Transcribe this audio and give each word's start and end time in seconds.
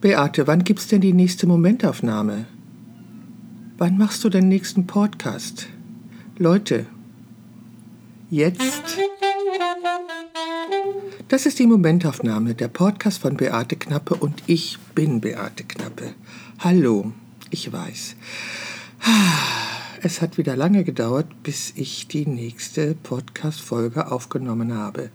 Beate, 0.00 0.46
wann 0.46 0.62
gibt's 0.62 0.88
denn 0.88 1.00
die 1.00 1.14
nächste 1.14 1.46
Momentaufnahme? 1.46 2.46
Wann 3.78 3.96
machst 3.96 4.22
du 4.24 4.28
den 4.28 4.46
nächsten 4.46 4.86
Podcast? 4.86 5.68
Leute, 6.36 6.86
jetzt. 8.30 8.98
Das 11.28 11.46
ist 11.46 11.58
die 11.58 11.66
Momentaufnahme, 11.66 12.54
der 12.54 12.68
Podcast 12.68 13.22
von 13.22 13.38
Beate 13.38 13.76
Knappe 13.76 14.14
und 14.14 14.42
ich 14.46 14.78
bin 14.94 15.22
Beate 15.22 15.64
Knappe. 15.64 16.12
Hallo, 16.58 17.12
ich 17.50 17.72
weiß. 17.72 18.16
Es 20.02 20.20
hat 20.20 20.36
wieder 20.36 20.56
lange 20.56 20.84
gedauert, 20.84 21.26
bis 21.42 21.72
ich 21.74 22.06
die 22.06 22.26
nächste 22.26 22.94
Podcast-Folge 22.94 24.10
aufgenommen 24.10 24.74
habe. 24.74 25.10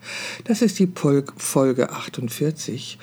Das 0.46 0.62
ist 0.62 0.80
die 0.80 0.92
Folge 0.96 1.92
48 1.92 2.98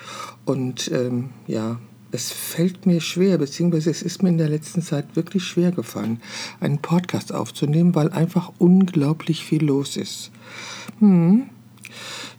und 0.45 0.91
ähm, 0.91 1.29
ja, 1.47 1.79
es 2.11 2.31
fällt 2.31 2.85
mir 2.85 3.01
schwer, 3.01 3.37
beziehungsweise 3.37 3.91
es 3.91 4.01
ist 4.01 4.23
mir 4.23 4.29
in 4.29 4.37
der 4.37 4.49
letzten 4.49 4.81
Zeit 4.81 5.15
wirklich 5.15 5.43
schwer 5.43 5.71
gefallen, 5.71 6.21
einen 6.59 6.79
Podcast 6.79 7.33
aufzunehmen, 7.33 7.95
weil 7.95 8.11
einfach 8.11 8.51
unglaublich 8.57 9.45
viel 9.45 9.63
los 9.63 9.95
ist. 9.95 10.31
Hm. 10.99 11.49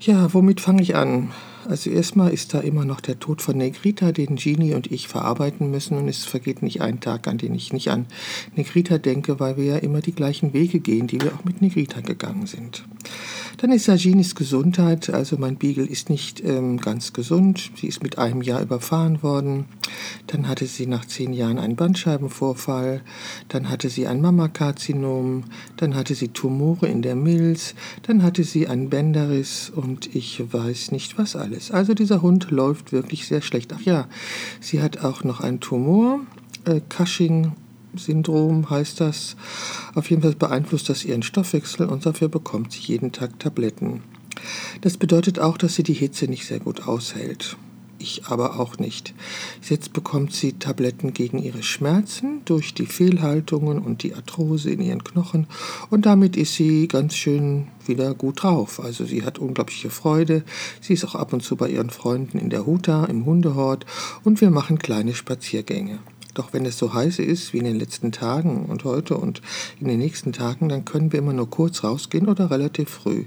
Ja, 0.01 0.33
womit 0.35 0.61
fange 0.61 0.83
ich 0.83 0.97
an? 0.97 1.31
Also 1.71 1.89
erstmal 1.89 2.33
ist 2.33 2.53
da 2.53 2.59
immer 2.59 2.85
noch 2.85 3.01
der 3.01 3.21
Tod 3.21 3.43
von 3.43 3.57
Negrita, 3.57 4.11
den 4.11 4.35
Genie 4.35 4.75
und 4.75 4.91
ich 4.91 5.07
verarbeiten 5.07 5.71
müssen. 5.71 5.97
Und 5.97 6.09
es 6.09 6.25
vergeht 6.25 6.65
nicht 6.65 6.83
ein 6.83 6.99
Tag, 6.99 7.29
an 7.29 7.39
den 7.39 7.55
ich 7.55 7.73
nicht 7.73 7.93
an 7.93 8.07
Negrita 8.57 8.99
denke, 8.99 9.39
weil 9.39 9.57
wir 9.57 9.65
ja 9.65 9.77
immer 9.77 10.01
die 10.01 10.11
gleichen 10.11 10.53
Wege 10.53 10.81
gehen, 10.81 11.07
die 11.07 11.21
wir 11.21 11.33
auch 11.33 11.45
mit 11.45 11.63
Negrita 11.63 12.01
gegangen 12.01 12.47
sind. 12.47 12.83
Dann 13.59 13.71
ist 13.71 13.87
da 13.87 13.95
Ginis 13.95 14.35
Gesundheit. 14.35 15.11
Also 15.11 15.37
mein 15.39 15.59
Beagle 15.59 15.87
ist 15.87 16.11
nicht 16.11 16.43
ähm, 16.45 16.79
ganz 16.79 17.13
gesund. 17.13 17.71
Sie 17.77 17.87
ist 17.87 18.03
mit 18.03 18.19
einem 18.19 18.43
Jahr 18.43 18.63
überfahren 18.63 19.23
worden. 19.23 19.67
Dann 20.27 20.49
hatte 20.49 20.67
sie 20.67 20.87
nach 20.87 21.05
zehn 21.05 21.33
Jahren 21.33 21.59
einen 21.59 21.77
Bandscheibenvorfall. 21.77 23.03
Dann 23.47 23.69
hatte 23.69 23.91
sie 23.91 24.09
ein 24.09 24.21
Mammakarzinom. 24.21 25.45
Dann 25.77 25.95
hatte 25.95 26.17
sie 26.17 26.29
Tumore 26.29 26.89
in 26.89 27.03
der 27.03 27.15
Milz. 27.15 27.77
Dann 28.03 28.25
hatte 28.25 28.43
sie 28.43 28.67
einen 28.67 28.91
Bänderriss 28.91 29.71
und 29.71 30.13
ich 30.17 30.53
weiß 30.53 30.91
nicht 30.91 31.17
was 31.17 31.37
alles 31.37 31.60
alles. 31.61 31.71
Also 31.71 31.95
dieser 31.95 32.23
Hund 32.23 32.51
läuft 32.51 32.93
wirklich 32.93 33.27
sehr 33.27 33.43
schlecht. 33.43 33.73
Ach 33.75 33.81
ja, 33.81 34.09
sie 34.61 34.81
hat 34.83 35.05
auch 35.05 35.25
noch 35.25 35.41
einen 35.41 35.61
Tumor, 35.61 36.21
äh, 36.65 36.81
Cushing. 36.89 37.53
Syndrom 37.97 38.71
heißt 38.71 39.01
das. 39.01 39.35
Auf 39.97 40.11
jeden 40.11 40.23
Fall 40.23 40.37
beeinflusst 40.37 40.89
das 40.89 41.05
ihren 41.05 41.25
Stoffwechsel 41.25 41.87
und 41.87 42.07
dafür 42.07 42.29
bekommt 42.29 42.71
sie 42.71 42.79
jeden 42.83 43.11
Tag 43.11 43.41
Tabletten. 43.41 44.05
Das 44.81 44.97
bedeutet 44.97 45.41
auch, 45.41 45.59
dass 45.59 45.75
sie 45.75 45.83
die 45.83 45.93
Hitze 45.93 46.27
nicht 46.27 46.47
sehr 46.47 46.61
gut 46.61 46.87
aushält 46.87 47.57
ich 48.01 48.27
aber 48.27 48.59
auch 48.59 48.79
nicht. 48.79 49.15
Jetzt 49.69 49.93
bekommt 49.93 50.33
sie 50.33 50.55
Tabletten 50.55 51.13
gegen 51.15 51.39
ihre 51.39 51.63
Schmerzen 51.63 52.43
durch 52.45 52.75
die 52.75 52.87
Fehlhaltungen 52.87 53.79
und 53.79 54.03
die 54.03 54.15
Arthrose 54.15 54.71
in 54.71 54.81
ihren 54.81 55.05
Knochen 55.05 55.47
und 55.91 56.07
damit 56.07 56.37
ist 56.37 56.55
sie 56.55 56.89
ganz 56.89 57.15
schön 57.15 57.69
wieder 57.87 58.15
gut 58.15 58.43
drauf. 58.43 58.81
Also 58.81 59.05
sie 59.05 59.25
hat 59.25 59.39
unglaubliche 59.39 59.91
Freude. 59.91 60.45
Sie 60.81 60.95
ist 60.95 61.05
auch 61.05 61.15
ab 61.15 61.33
und 61.33 61.43
zu 61.43 61.57
bei 61.57 61.69
ihren 61.69 61.91
Freunden 61.91 62.39
in 62.39 62.51
der 62.51 62.67
Huta, 62.67 63.05
im 63.05 63.27
Hundehort 63.27 63.87
und 64.25 64.41
wir 64.41 64.51
machen 64.51 64.79
kleine 64.79 65.15
Spaziergänge. 65.15 65.99
Doch 66.35 66.53
wenn 66.53 66.65
es 66.65 66.79
so 66.79 66.95
heiß 66.95 67.19
ist 67.19 67.53
wie 67.53 67.59
in 67.59 67.65
den 67.65 67.79
letzten 67.79 68.13
Tagen 68.13 68.67
und 68.67 68.85
heute 68.85 69.17
und 69.17 69.43
in 69.81 69.89
den 69.89 69.99
nächsten 69.99 70.33
Tagen, 70.33 70.69
dann 70.69 70.85
können 70.85 71.13
wir 71.13 71.19
immer 71.19 71.33
nur 71.33 71.51
kurz 71.51 71.83
rausgehen 71.83 72.29
oder 72.29 72.51
relativ 72.51 72.89
früh. 72.89 73.25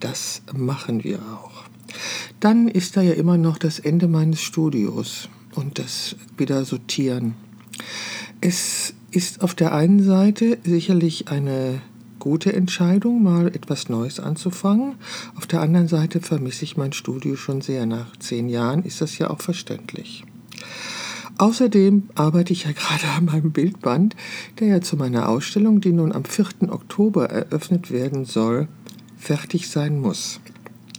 Das 0.00 0.42
machen 0.54 1.04
wir 1.04 1.18
auch. 1.18 1.55
Dann 2.40 2.68
ist 2.68 2.96
da 2.96 3.02
ja 3.02 3.12
immer 3.12 3.36
noch 3.36 3.58
das 3.58 3.78
Ende 3.78 4.08
meines 4.08 4.40
Studios 4.42 5.28
und 5.54 5.78
das 5.78 6.16
wieder 6.36 6.64
sortieren. 6.64 7.34
Es 8.40 8.94
ist 9.10 9.42
auf 9.42 9.54
der 9.54 9.74
einen 9.74 10.02
Seite 10.02 10.58
sicherlich 10.64 11.28
eine 11.28 11.80
gute 12.18 12.52
Entscheidung, 12.52 13.22
mal 13.22 13.48
etwas 13.48 13.88
Neues 13.88 14.20
anzufangen. 14.20 14.96
Auf 15.36 15.46
der 15.46 15.60
anderen 15.60 15.88
Seite 15.88 16.20
vermisse 16.20 16.64
ich 16.64 16.76
mein 16.76 16.92
Studio 16.92 17.36
schon 17.36 17.60
sehr. 17.60 17.86
Nach 17.86 18.16
zehn 18.18 18.48
Jahren 18.48 18.82
ist 18.82 19.00
das 19.00 19.16
ja 19.18 19.30
auch 19.30 19.40
verständlich. 19.40 20.24
Außerdem 21.38 22.08
arbeite 22.14 22.52
ich 22.52 22.64
ja 22.64 22.72
gerade 22.72 23.08
an 23.16 23.26
meinem 23.26 23.52
Bildband, 23.52 24.16
der 24.58 24.68
ja 24.68 24.80
zu 24.80 24.96
meiner 24.96 25.28
Ausstellung, 25.28 25.80
die 25.80 25.92
nun 25.92 26.12
am 26.12 26.24
4. 26.24 26.70
Oktober 26.72 27.30
eröffnet 27.30 27.90
werden 27.90 28.24
soll, 28.24 28.68
fertig 29.16 29.68
sein 29.68 30.00
muss. 30.00 30.40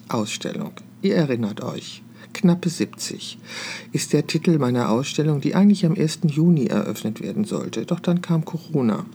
Ausstellung. 0.07 0.71
Ihr 1.01 1.15
erinnert 1.15 1.61
euch. 1.61 2.03
Knappe 2.33 2.69
70 2.69 3.39
ist 3.91 4.13
der 4.13 4.27
Titel 4.27 4.57
meiner 4.57 4.89
Ausstellung, 4.89 5.41
die 5.41 5.55
eigentlich 5.55 5.85
am 5.85 5.95
1. 5.95 6.19
Juni 6.25 6.65
eröffnet 6.65 7.21
werden 7.21 7.45
sollte. 7.45 7.85
Doch 7.85 7.99
dann 7.99 8.21
kam 8.21 8.45
Corona. 8.45 9.05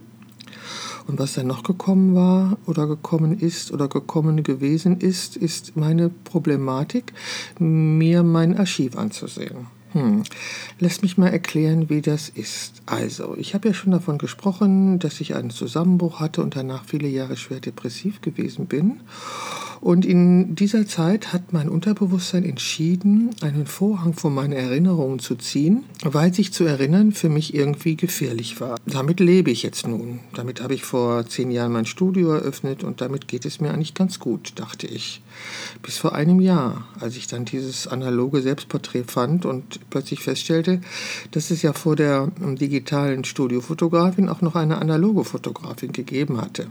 Und 1.06 1.19
was 1.19 1.34
dann 1.34 1.48
noch 1.48 1.65
gekommen 1.65 2.15
war 2.15 2.56
oder 2.66 2.87
gekommen 2.87 3.38
ist 3.38 3.72
oder 3.72 3.88
gekommen 3.88 4.43
gewesen 4.43 5.00
ist, 5.00 5.37
ist 5.37 5.76
meine 5.76 6.09
Problematik, 6.09 7.12
mir 7.59 8.22
mein 8.22 8.56
Archiv 8.56 8.97
anzusehen. 8.97 9.66
Hm. 9.93 10.22
Lass 10.78 11.03
mich 11.03 11.19
mal 11.19 11.28
erklären, 11.28 11.91
wie 11.91 12.00
das 12.00 12.28
ist. 12.28 12.81
Also, 12.87 13.37
ich 13.37 13.54
habe 13.54 13.69
ja 13.69 13.75
schon 13.75 13.93
davon 13.93 14.16
gesprochen, 14.16 14.99
dass 14.99 15.20
ich 15.20 15.34
einen 15.34 15.50
Zusammenbruch 15.50 16.19
hatte 16.19 16.43
und 16.43 16.56
danach 16.56 16.84
viele 16.87 17.09
Jahre 17.09 17.37
schwer 17.37 17.60
depressiv 17.60 18.22
gewesen 18.22 18.66
bin. 18.66 19.00
Und 19.82 20.06
in 20.06 20.54
dieser 20.54 20.87
Zeit 20.87 21.32
hat 21.32 21.53
mein 21.53 21.69
Unterbewusstsein 21.69 22.44
entschieden, 22.44 23.31
einen 23.41 23.66
Vorhang 23.66 24.12
von 24.15 24.32
meinen 24.32 24.53
Erinnerungen 24.53 25.19
zu 25.19 25.34
ziehen, 25.34 25.82
weil 26.04 26.32
sich 26.32 26.53
zu 26.53 26.62
erinnern 26.62 27.10
für 27.10 27.28
mich 27.28 27.53
irgendwie 27.53 27.97
gefährlich 27.97 28.60
war. 28.60 28.78
Damit 28.87 29.19
lebe 29.19 29.50
ich 29.50 29.65
jetzt 29.65 29.88
nun. 29.88 30.20
Damit 30.34 30.62
habe 30.62 30.75
ich 30.75 30.84
vor 30.84 31.26
zehn 31.26 31.50
Jahren 31.50 31.72
mein 31.72 31.84
Studio 31.84 32.31
eröffnet 32.31 32.84
und 32.84 33.00
damit 33.00 33.26
geht 33.26 33.44
es 33.44 33.60
mir 33.60 33.75
eigentlich 33.75 33.93
ganz 33.93 34.20
gut, 34.20 34.53
dachte 34.54 34.87
ich. 34.87 35.20
Bis 35.82 35.99
vor 35.99 36.14
einem 36.14 36.38
Jahr, 36.38 36.87
als 37.00 37.16
ich 37.16 37.26
dann 37.26 37.44
dieses 37.44 37.88
analoge 37.88 38.41
Selbstporträt 38.41 39.06
fand 39.09 39.44
und 39.44 39.81
plötzlich 39.91 40.20
feststellte, 40.20 40.81
dass 41.32 41.50
es 41.50 41.62
ja 41.62 41.72
vor 41.72 41.97
der 41.97 42.31
digitalen 42.38 43.25
Studiofotografin 43.25 44.28
auch 44.28 44.43
noch 44.43 44.54
eine 44.54 44.78
analoge 44.78 45.25
Fotografin 45.25 45.91
gegeben 45.91 46.41
hatte. 46.41 46.69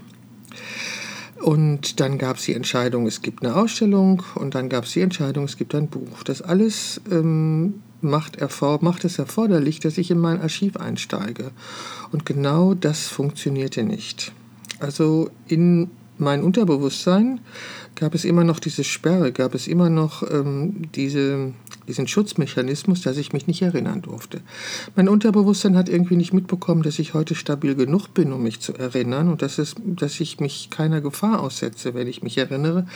Und 1.41 2.00
dann 2.00 2.18
gab 2.18 2.38
es 2.38 2.44
die 2.44 2.53
Entscheidung, 2.53 3.07
es 3.07 3.22
gibt 3.22 3.44
eine 3.44 3.56
Ausstellung 3.56 4.24
und 4.35 4.53
dann 4.53 4.69
gab 4.69 4.85
es 4.85 4.91
die 4.91 5.02
Entscheidung, 5.02 5.46
es 5.46 5.57
gibt 5.57 5.74
ein 5.74 5.88
Buch. 5.88 6.24
Das 6.24 6.41
alles 6.41 7.02
ähm, 7.12 7.81
macht, 8.02 8.38
macht 8.81 9.06
es 9.06 9.18
erforderlich, 9.18 9.80
dass 9.80 9.97
ich 9.97 10.12
in 10.12 10.19
mein 10.19 10.40
Archiv 10.40 10.78
einsteige. 10.78 11.51
Und 12.12 12.25
genau 12.25 12.74
das 12.75 13.07
funktionierte 13.07 13.84
nicht. 13.84 14.34
Also 14.80 15.30
in 15.47 15.90
mein 16.18 16.44
Unterbewusstsein 16.44 17.40
gab 17.96 18.13
es 18.13 18.25
immer 18.25 18.44
noch 18.44 18.59
diese 18.59 18.84
Sperre, 18.84 19.31
gab 19.31 19.56
es 19.56 19.68
immer 19.68 19.90
noch 19.90 20.24
ähm, 20.31 20.84
diese, 20.94 21.53
diesen 21.91 22.07
Schutzmechanismus, 22.07 23.02
dass 23.02 23.18
ich 23.18 23.34
mich 23.34 23.46
nicht 23.47 23.62
erinnern 23.62 24.02
durfte. 24.02 24.41
Mein 24.96 25.09
Unterbewusstsein 25.09 25.75
hat 25.75 25.90
irgendwie 25.90 26.16
nicht 26.16 26.34
mitbekommen, 26.34 26.81
dass 26.81 26.97
ich 26.97 27.13
heute 27.13 27.35
stabil 27.35 27.75
genug 27.75 28.13
bin, 28.13 28.31
um 28.31 28.44
mich 28.44 28.62
zu 28.62 28.74
erinnern 28.74 29.28
und 29.28 29.41
dass, 29.41 29.57
es, 29.57 29.75
dass 29.85 30.19
ich 30.19 30.40
mich 30.40 30.69
keiner 30.69 31.01
Gefahr 31.01 31.41
aussetze, 31.41 31.94
wenn 31.94 32.07
ich 32.07 32.24
mich 32.24 32.38
erinnere, 32.38 32.88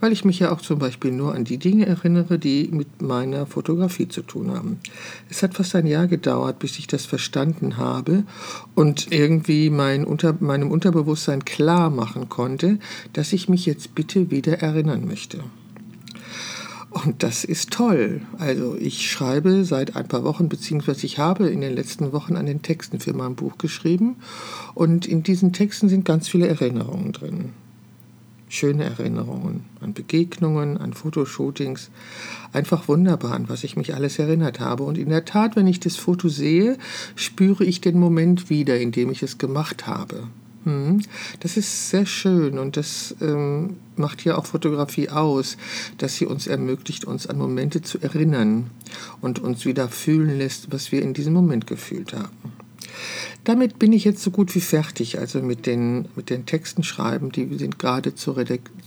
weil 0.00 0.12
ich 0.12 0.24
mich 0.24 0.38
ja 0.38 0.52
auch 0.52 0.60
zum 0.60 0.78
Beispiel 0.78 1.10
nur 1.10 1.34
an 1.34 1.44
die 1.44 1.58
Dinge 1.58 1.86
erinnere, 1.86 2.38
die 2.38 2.68
mit 2.70 3.00
meiner 3.00 3.46
Fotografie 3.46 4.08
zu 4.08 4.22
tun 4.22 4.50
haben. 4.50 4.80
Es 5.30 5.42
hat 5.42 5.54
fast 5.54 5.74
ein 5.74 5.86
Jahr 5.86 6.06
gedauert, 6.06 6.58
bis 6.58 6.78
ich 6.78 6.86
das 6.86 7.06
verstanden 7.06 7.78
habe 7.78 8.24
und 8.74 9.10
irgendwie 9.10 9.70
mein 9.70 10.04
Unter, 10.04 10.36
meinem 10.38 10.70
Unterbewusstsein 10.70 11.44
klar 11.44 11.88
machen 11.88 12.28
konnte, 12.28 12.78
dass 13.14 13.32
ich 13.32 13.48
mich 13.48 13.64
jetzt 13.64 13.94
bitte 13.94 14.30
wieder 14.30 14.42
wieder 14.42 14.60
erinnern 14.60 15.06
möchte. 15.06 15.38
Und 16.92 17.22
das 17.22 17.44
ist 17.44 17.70
toll. 17.70 18.20
Also 18.38 18.76
ich 18.78 19.10
schreibe 19.10 19.64
seit 19.64 19.96
ein 19.96 20.08
paar 20.08 20.24
Wochen, 20.24 20.48
beziehungsweise 20.48 21.06
ich 21.06 21.18
habe 21.18 21.48
in 21.48 21.62
den 21.62 21.74
letzten 21.74 22.12
Wochen 22.12 22.36
an 22.36 22.46
den 22.46 22.60
Texten 22.60 23.00
für 23.00 23.14
mein 23.14 23.34
Buch 23.34 23.56
geschrieben. 23.56 24.16
Und 24.74 25.06
in 25.06 25.22
diesen 25.22 25.52
Texten 25.52 25.88
sind 25.88 26.04
ganz 26.04 26.28
viele 26.28 26.48
Erinnerungen 26.48 27.12
drin. 27.12 27.50
Schöne 28.48 28.84
Erinnerungen 28.84 29.64
an 29.80 29.94
Begegnungen, 29.94 30.76
an 30.76 30.92
Fotoshootings. 30.92 31.90
Einfach 32.52 32.86
wunderbar, 32.88 33.32
an 33.32 33.48
was 33.48 33.64
ich 33.64 33.76
mich 33.76 33.94
alles 33.94 34.18
erinnert 34.18 34.60
habe. 34.60 34.82
Und 34.82 34.98
in 34.98 35.08
der 35.08 35.24
Tat, 35.24 35.56
wenn 35.56 35.66
ich 35.66 35.80
das 35.80 35.96
Foto 35.96 36.28
sehe, 36.28 36.76
spüre 37.16 37.64
ich 37.64 37.80
den 37.80 37.98
Moment 37.98 38.50
wieder, 38.50 38.78
in 38.78 38.92
dem 38.92 39.10
ich 39.10 39.22
es 39.22 39.38
gemacht 39.38 39.86
habe. 39.86 40.24
Hm. 40.64 41.02
Das 41.40 41.56
ist 41.56 41.90
sehr 41.90 42.06
schön 42.06 42.58
und 42.58 42.76
das 42.76 43.16
ähm, 43.20 43.76
macht 43.96 44.24
ja 44.24 44.38
auch 44.38 44.46
Fotografie 44.46 45.08
aus, 45.08 45.56
dass 45.98 46.16
sie 46.16 46.26
uns 46.26 46.46
ermöglicht, 46.46 47.04
uns 47.04 47.26
an 47.26 47.38
Momente 47.38 47.82
zu 47.82 47.98
erinnern 48.00 48.70
und 49.20 49.40
uns 49.40 49.64
wieder 49.64 49.88
fühlen 49.88 50.38
lässt, 50.38 50.72
was 50.72 50.92
wir 50.92 51.02
in 51.02 51.14
diesem 51.14 51.32
Moment 51.32 51.66
gefühlt 51.66 52.12
haben. 52.12 52.52
Damit 53.44 53.80
bin 53.80 53.92
ich 53.92 54.04
jetzt 54.04 54.22
so 54.22 54.30
gut 54.30 54.54
wie 54.54 54.60
fertig. 54.60 55.18
Also 55.18 55.42
mit 55.42 55.66
den, 55.66 56.06
mit 56.14 56.30
den 56.30 56.46
Texten 56.46 56.84
schreiben, 56.84 57.32
die 57.32 57.58
sind 57.58 57.78
gerade 57.78 58.14
zur 58.14 58.36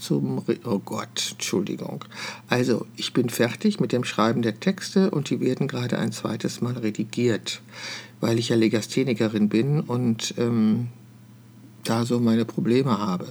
zum, 0.00 0.42
oh 0.64 0.78
Gott, 0.78 1.32
Entschuldigung. 1.32 2.04
Also 2.48 2.86
ich 2.96 3.12
bin 3.12 3.28
fertig 3.28 3.80
mit 3.80 3.92
dem 3.92 4.04
Schreiben 4.04 4.42
der 4.42 4.58
Texte 4.58 5.10
und 5.10 5.30
die 5.30 5.40
werden 5.40 5.68
gerade 5.68 5.98
ein 5.98 6.12
zweites 6.12 6.60
Mal 6.60 6.74
redigiert, 6.74 7.60
weil 8.20 8.38
ich 8.38 8.48
ja 8.48 8.56
Legasthenikerin 8.56 9.48
bin 9.48 9.80
und 9.80 10.34
ähm, 10.38 10.88
da 11.88 12.04
so 12.04 12.20
meine 12.20 12.44
Probleme 12.44 12.98
habe. 12.98 13.26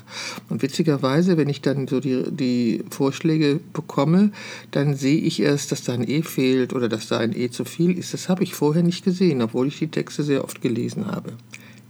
Und 0.50 0.62
witzigerweise, 0.62 1.38
wenn 1.38 1.50
ich 1.50 1.62
dann 1.62 1.88
so 1.88 2.00
die, 2.00 2.24
die 2.30 2.84
Vorschläge 2.90 3.60
bekomme, 3.74 4.32
dann 4.72 4.96
sehe 4.96 5.20
ich 5.20 5.42
erst, 5.42 5.72
dass 5.72 5.84
da 5.84 5.94
ein 5.94 6.08
E 6.08 6.22
fehlt 6.22 6.74
oder 6.74 6.90
dass 6.90 7.08
da 7.08 7.18
ein 7.18 7.36
E 7.36 7.50
zu 7.50 7.66
viel 7.66 7.98
ist. 7.98 8.14
Das 8.14 8.30
habe 8.30 8.44
ich 8.44 8.56
vorher 8.56 8.84
nicht 8.84 9.04
gesehen, 9.04 9.42
obwohl 9.42 9.68
ich 9.68 9.80
die 9.80 9.90
Texte 9.90 10.24
sehr 10.24 10.44
oft 10.44 10.62
gelesen 10.62 11.08
habe. 11.08 11.34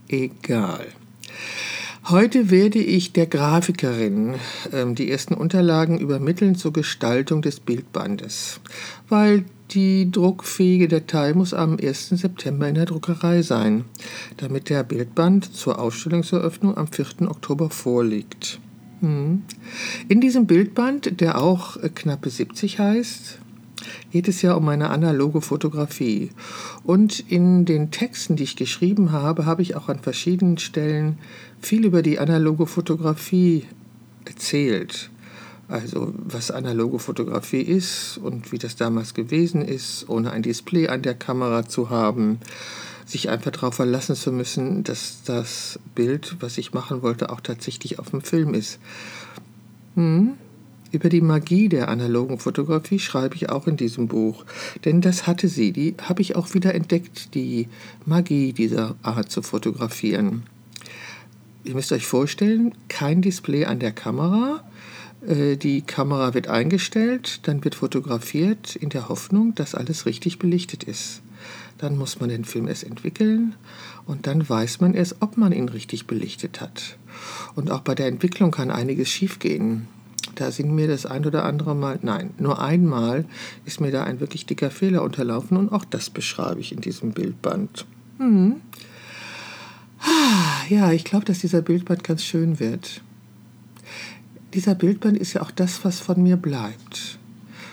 Egal. 0.08 0.86
Heute 2.08 2.50
werde 2.50 2.78
ich 2.78 3.12
der 3.12 3.26
Grafikerin 3.26 4.36
ähm, 4.72 4.94
die 4.94 5.10
ersten 5.10 5.34
Unterlagen 5.34 5.98
übermitteln 5.98 6.54
zur 6.54 6.72
Gestaltung 6.72 7.42
des 7.42 7.58
Bildbandes, 7.58 8.60
weil 9.08 9.44
die 9.70 10.10
druckfähige 10.10 10.88
Datei 10.88 11.34
muss 11.34 11.52
am 11.52 11.76
1. 11.80 12.10
September 12.10 12.68
in 12.68 12.76
der 12.76 12.86
Druckerei 12.86 13.42
sein, 13.42 13.84
damit 14.36 14.70
der 14.70 14.84
Bildband 14.84 15.54
zur 15.54 15.78
Ausstellungseröffnung 15.78 16.76
am 16.76 16.86
4. 16.88 17.22
Oktober 17.22 17.70
vorliegt. 17.70 18.60
Hm. 19.00 19.42
In 20.08 20.20
diesem 20.20 20.46
Bildband, 20.46 21.20
der 21.20 21.40
auch 21.40 21.78
knappe 21.94 22.30
70 22.30 22.78
heißt, 22.78 23.38
geht 24.10 24.28
es 24.28 24.40
ja 24.42 24.54
um 24.54 24.68
eine 24.68 24.90
analoge 24.90 25.40
Fotografie. 25.40 26.30
Und 26.84 27.20
in 27.30 27.64
den 27.64 27.90
Texten, 27.90 28.36
die 28.36 28.44
ich 28.44 28.56
geschrieben 28.56 29.12
habe, 29.12 29.46
habe 29.46 29.62
ich 29.62 29.76
auch 29.76 29.88
an 29.88 29.98
verschiedenen 29.98 30.58
Stellen 30.58 31.18
viel 31.60 31.84
über 31.84 32.02
die 32.02 32.18
analoge 32.18 32.66
Fotografie 32.66 33.64
erzählt. 34.24 35.10
Also 35.68 36.12
was 36.16 36.50
analoge 36.50 36.98
Fotografie 36.98 37.60
ist 37.60 38.18
und 38.18 38.52
wie 38.52 38.58
das 38.58 38.76
damals 38.76 39.14
gewesen 39.14 39.62
ist, 39.62 40.08
ohne 40.08 40.30
ein 40.30 40.42
Display 40.42 40.88
an 40.88 41.02
der 41.02 41.14
Kamera 41.14 41.68
zu 41.68 41.90
haben, 41.90 42.38
sich 43.04 43.30
einfach 43.30 43.50
darauf 43.50 43.74
verlassen 43.74 44.14
zu 44.14 44.32
müssen, 44.32 44.84
dass 44.84 45.22
das 45.24 45.78
Bild, 45.94 46.36
was 46.40 46.58
ich 46.58 46.72
machen 46.72 47.02
wollte, 47.02 47.30
auch 47.30 47.40
tatsächlich 47.40 47.98
auf 47.98 48.10
dem 48.10 48.20
Film 48.20 48.54
ist. 48.54 48.78
Hm? 49.94 50.34
Über 50.92 51.08
die 51.08 51.20
Magie 51.20 51.68
der 51.68 51.88
analogen 51.88 52.38
Fotografie 52.38 53.00
schreibe 53.00 53.34
ich 53.34 53.50
auch 53.50 53.66
in 53.66 53.76
diesem 53.76 54.06
Buch, 54.06 54.44
denn 54.84 55.00
das 55.00 55.26
hatte 55.26 55.48
sie, 55.48 55.72
die 55.72 55.96
habe 56.00 56.22
ich 56.22 56.36
auch 56.36 56.54
wieder 56.54 56.74
entdeckt, 56.74 57.34
die 57.34 57.68
Magie 58.04 58.52
dieser 58.52 58.94
Art 59.02 59.30
zu 59.30 59.42
fotografieren. 59.42 60.44
Ihr 61.64 61.74
müsst 61.74 61.90
euch 61.90 62.06
vorstellen, 62.06 62.72
kein 62.88 63.20
Display 63.20 63.64
an 63.64 63.80
der 63.80 63.90
Kamera, 63.90 64.62
die 65.28 65.82
Kamera 65.82 66.34
wird 66.34 66.46
eingestellt, 66.46 67.40
dann 67.48 67.64
wird 67.64 67.74
fotografiert 67.74 68.76
in 68.76 68.90
der 68.90 69.08
Hoffnung, 69.08 69.54
dass 69.56 69.74
alles 69.74 70.06
richtig 70.06 70.38
belichtet 70.38 70.84
ist. 70.84 71.20
Dann 71.78 71.98
muss 71.98 72.20
man 72.20 72.28
den 72.28 72.44
Film 72.44 72.68
erst 72.68 72.84
entwickeln 72.84 73.56
und 74.06 74.26
dann 74.26 74.48
weiß 74.48 74.80
man 74.80 74.94
erst, 74.94 75.16
ob 75.20 75.36
man 75.36 75.52
ihn 75.52 75.68
richtig 75.68 76.06
belichtet 76.06 76.60
hat. 76.60 76.96
Und 77.54 77.70
auch 77.70 77.80
bei 77.80 77.94
der 77.94 78.06
Entwicklung 78.06 78.52
kann 78.52 78.70
einiges 78.70 79.08
schiefgehen. 79.08 79.88
Da 80.36 80.50
sind 80.50 80.72
mir 80.72 80.86
das 80.86 81.06
ein 81.06 81.26
oder 81.26 81.44
andere 81.44 81.74
Mal, 81.74 81.98
nein, 82.02 82.30
nur 82.38 82.60
einmal 82.60 83.24
ist 83.64 83.80
mir 83.80 83.90
da 83.90 84.04
ein 84.04 84.20
wirklich 84.20 84.46
dicker 84.46 84.70
Fehler 84.70 85.02
unterlaufen 85.02 85.56
und 85.56 85.72
auch 85.72 85.84
das 85.84 86.08
beschreibe 86.08 86.60
ich 86.60 86.72
in 86.72 86.80
diesem 86.80 87.12
Bildband. 87.12 87.84
Hm. 88.18 88.56
Ja, 90.68 90.92
ich 90.92 91.04
glaube, 91.04 91.24
dass 91.24 91.40
dieser 91.40 91.62
Bildband 91.62 92.04
ganz 92.04 92.22
schön 92.22 92.60
wird 92.60 93.02
dieser 94.56 94.74
Bildband 94.74 95.18
ist 95.18 95.34
ja 95.34 95.42
auch 95.42 95.50
das, 95.50 95.84
was 95.84 96.00
von 96.00 96.22
mir 96.22 96.36
bleibt. 96.36 97.18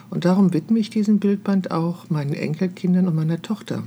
Und 0.09 0.25
darum 0.25 0.53
widme 0.53 0.79
ich 0.79 0.89
diesen 0.89 1.19
Bildband 1.19 1.71
auch 1.71 2.09
meinen 2.09 2.33
Enkelkindern 2.33 3.07
und 3.07 3.15
meiner 3.15 3.41
Tochter, 3.41 3.83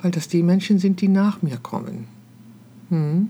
weil 0.00 0.10
das 0.10 0.26
die 0.26 0.42
Menschen 0.42 0.78
sind, 0.78 1.00
die 1.00 1.08
nach 1.08 1.42
mir 1.42 1.58
kommen. 1.58 2.06
Hm. 2.88 3.28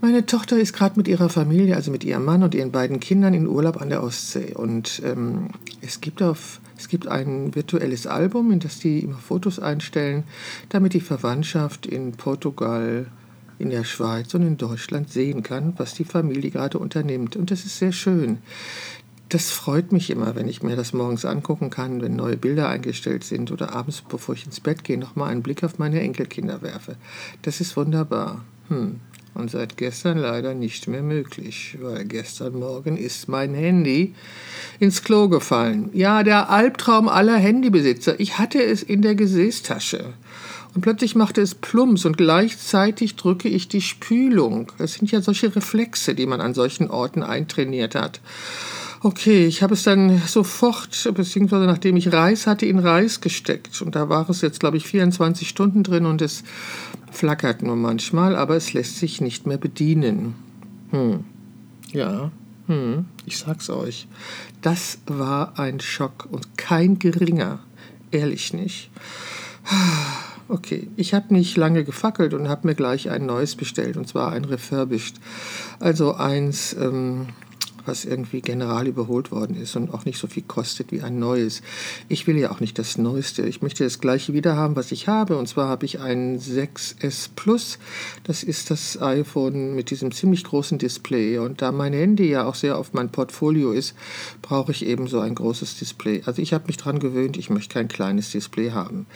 Meine 0.00 0.26
Tochter 0.26 0.58
ist 0.58 0.74
gerade 0.74 0.98
mit 0.98 1.08
ihrer 1.08 1.30
Familie, 1.30 1.76
also 1.76 1.90
mit 1.90 2.04
ihrem 2.04 2.26
Mann 2.26 2.42
und 2.42 2.54
ihren 2.54 2.70
beiden 2.70 3.00
Kindern 3.00 3.32
in 3.32 3.46
Urlaub 3.46 3.80
an 3.80 3.88
der 3.88 4.02
Ostsee. 4.02 4.52
Und 4.52 5.00
ähm, 5.02 5.48
es, 5.80 6.02
gibt 6.02 6.22
auf, 6.22 6.60
es 6.76 6.88
gibt 6.88 7.08
ein 7.08 7.54
virtuelles 7.54 8.06
Album, 8.06 8.52
in 8.52 8.60
das 8.60 8.78
die 8.78 8.98
immer 8.98 9.16
Fotos 9.16 9.58
einstellen, 9.58 10.24
damit 10.68 10.92
die 10.92 11.00
Verwandtschaft 11.00 11.86
in 11.86 12.12
Portugal, 12.12 13.06
in 13.58 13.70
der 13.70 13.84
Schweiz 13.84 14.34
und 14.34 14.42
in 14.42 14.56
Deutschland 14.56 15.10
sehen 15.10 15.42
kann, 15.42 15.74
was 15.76 15.94
die 15.94 16.04
Familie 16.04 16.50
gerade 16.50 16.78
unternimmt. 16.78 17.36
Und 17.36 17.50
das 17.50 17.64
ist 17.64 17.78
sehr 17.78 17.92
schön. 17.92 18.38
Das 19.28 19.50
freut 19.50 19.90
mich 19.90 20.10
immer, 20.10 20.36
wenn 20.36 20.48
ich 20.48 20.62
mir 20.62 20.76
das 20.76 20.92
morgens 20.92 21.24
angucken 21.24 21.70
kann, 21.70 22.02
wenn 22.02 22.14
neue 22.14 22.36
Bilder 22.36 22.68
eingestellt 22.68 23.24
sind 23.24 23.50
oder 23.50 23.72
abends, 23.72 24.02
bevor 24.02 24.34
ich 24.34 24.44
ins 24.44 24.60
Bett 24.60 24.84
gehe, 24.84 24.98
nochmal 24.98 25.30
einen 25.30 25.42
Blick 25.42 25.64
auf 25.64 25.78
meine 25.78 26.00
Enkelkinder 26.00 26.62
werfe. 26.62 26.96
Das 27.42 27.60
ist 27.60 27.76
wunderbar. 27.76 28.44
Hm. 28.68 29.00
Und 29.34 29.50
seit 29.50 29.76
gestern 29.76 30.18
leider 30.18 30.54
nicht 30.54 30.86
mehr 30.86 31.02
möglich, 31.02 31.76
weil 31.80 32.04
gestern 32.04 32.56
Morgen 32.56 32.96
ist 32.96 33.28
mein 33.28 33.52
Handy 33.52 34.14
ins 34.78 35.02
Klo 35.02 35.28
gefallen. 35.28 35.90
Ja, 35.92 36.22
der 36.22 36.50
Albtraum 36.50 37.08
aller 37.08 37.36
Handybesitzer. 37.36 38.20
Ich 38.20 38.38
hatte 38.38 38.62
es 38.62 38.84
in 38.84 39.02
der 39.02 39.16
Gesäßtasche. 39.16 40.14
Und 40.74 40.80
plötzlich 40.80 41.14
machte 41.14 41.40
es 41.40 41.54
Plumps 41.54 42.04
und 42.04 42.16
gleichzeitig 42.16 43.14
drücke 43.14 43.48
ich 43.48 43.68
die 43.68 43.80
Spülung. 43.80 44.72
Es 44.78 44.94
sind 44.94 45.10
ja 45.10 45.22
solche 45.22 45.54
Reflexe, 45.54 46.14
die 46.14 46.26
man 46.26 46.40
an 46.40 46.52
solchen 46.52 46.90
Orten 46.90 47.22
eintrainiert 47.22 47.94
hat. 47.94 48.20
Okay, 49.00 49.46
ich 49.46 49.62
habe 49.62 49.74
es 49.74 49.82
dann 49.82 50.18
sofort, 50.26 51.10
beziehungsweise 51.14 51.66
nachdem 51.66 51.96
ich 51.96 52.12
Reis 52.12 52.46
hatte, 52.46 52.66
in 52.66 52.78
Reis 52.78 53.20
gesteckt. 53.20 53.82
Und 53.82 53.94
da 53.94 54.08
war 54.08 54.28
es 54.30 54.40
jetzt, 54.40 54.60
glaube 54.60 54.78
ich, 54.78 54.86
24 54.86 55.46
Stunden 55.46 55.82
drin 55.82 56.06
und 56.06 56.22
es 56.22 56.42
flackert 57.12 57.62
nur 57.62 57.76
manchmal, 57.76 58.34
aber 58.34 58.56
es 58.56 58.72
lässt 58.72 58.98
sich 58.98 59.20
nicht 59.20 59.46
mehr 59.46 59.58
bedienen. 59.58 60.34
Hm. 60.90 61.24
Ja, 61.92 62.32
hm. 62.66 63.04
ich 63.26 63.38
sag's 63.38 63.68
euch. 63.70 64.08
Das 64.62 64.98
war 65.06 65.58
ein 65.58 65.80
Schock 65.80 66.26
und 66.30 66.56
kein 66.56 66.98
geringer. 66.98 67.60
Ehrlich 68.10 68.52
nicht. 68.54 68.90
Okay, 70.46 70.90
ich 70.96 71.14
habe 71.14 71.32
nicht 71.32 71.56
lange 71.56 71.84
gefackelt 71.84 72.34
und 72.34 72.48
habe 72.48 72.66
mir 72.66 72.74
gleich 72.74 73.08
ein 73.08 73.24
neues 73.24 73.56
bestellt, 73.56 73.96
und 73.96 74.06
zwar 74.06 74.32
ein 74.32 74.44
refurbished. 74.44 75.16
Also 75.80 76.14
eins, 76.14 76.74
ähm, 76.74 77.28
was 77.86 78.04
irgendwie 78.04 78.40
general 78.40 78.86
überholt 78.86 79.30
worden 79.30 79.56
ist 79.56 79.76
und 79.76 79.92
auch 79.92 80.04
nicht 80.04 80.18
so 80.18 80.26
viel 80.26 80.42
kostet 80.42 80.92
wie 80.92 81.02
ein 81.02 81.18
neues. 81.18 81.62
Ich 82.08 82.26
will 82.26 82.36
ja 82.38 82.50
auch 82.50 82.60
nicht 82.60 82.78
das 82.78 82.98
Neueste. 82.98 83.42
Ich 83.42 83.62
möchte 83.62 83.84
das 83.84 84.00
gleiche 84.00 84.32
wieder 84.32 84.56
haben, 84.56 84.76
was 84.76 84.92
ich 84.92 85.08
habe. 85.08 85.36
Und 85.36 85.48
zwar 85.48 85.68
habe 85.68 85.86
ich 85.86 86.00
ein 86.00 86.38
6S 86.38 87.30
Plus. 87.36 87.78
Das 88.24 88.42
ist 88.42 88.70
das 88.70 89.00
iPhone 89.00 89.74
mit 89.74 89.90
diesem 89.90 90.12
ziemlich 90.12 90.44
großen 90.44 90.78
Display. 90.78 91.38
Und 91.38 91.62
da 91.62 91.72
mein 91.72 91.92
Handy 91.92 92.30
ja 92.30 92.44
auch 92.44 92.54
sehr 92.54 92.78
auf 92.78 92.92
mein 92.92 93.10
Portfolio 93.10 93.72
ist, 93.72 93.94
brauche 94.42 94.72
ich 94.72 94.86
eben 94.86 95.06
so 95.06 95.20
ein 95.20 95.34
großes 95.34 95.78
Display. 95.78 96.22
Also 96.24 96.42
ich 96.42 96.52
habe 96.52 96.66
mich 96.66 96.76
daran 96.76 96.98
gewöhnt, 96.98 97.36
ich 97.36 97.50
möchte 97.50 97.74
kein 97.74 97.88
kleines 97.88 98.30
Display 98.30 98.70
haben. 98.70 99.06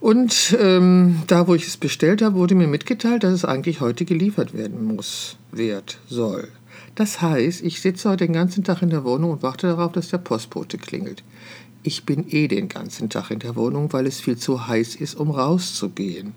Und 0.00 0.56
ähm, 0.60 1.22
da, 1.26 1.48
wo 1.48 1.54
ich 1.54 1.66
es 1.66 1.76
bestellt 1.76 2.22
habe, 2.22 2.36
wurde 2.36 2.54
mir 2.54 2.68
mitgeteilt, 2.68 3.24
dass 3.24 3.32
es 3.32 3.44
eigentlich 3.44 3.80
heute 3.80 4.04
geliefert 4.04 4.54
werden 4.54 4.84
muss, 4.84 5.36
wird, 5.52 5.98
soll. 6.08 6.48
Das 6.96 7.20
heißt, 7.20 7.62
ich 7.62 7.82
sitze 7.82 8.08
heute 8.08 8.26
den 8.26 8.32
ganzen 8.32 8.64
Tag 8.64 8.80
in 8.80 8.88
der 8.88 9.04
Wohnung 9.04 9.30
und 9.30 9.42
warte 9.42 9.66
darauf, 9.68 9.92
dass 9.92 10.08
der 10.08 10.18
Postbote 10.18 10.78
klingelt. 10.78 11.22
Ich 11.82 12.04
bin 12.04 12.26
eh 12.28 12.48
den 12.48 12.68
ganzen 12.68 13.10
Tag 13.10 13.30
in 13.30 13.38
der 13.38 13.54
Wohnung, 13.54 13.92
weil 13.92 14.06
es 14.06 14.18
viel 14.18 14.38
zu 14.38 14.66
heiß 14.66 14.96
ist, 14.96 15.14
um 15.14 15.30
rauszugehen. 15.30 16.32